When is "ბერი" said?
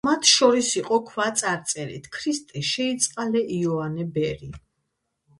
4.17-4.49